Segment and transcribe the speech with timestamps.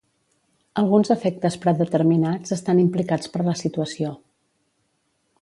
[0.81, 4.17] Alguns efectes predeterminats estan implicats per la situació.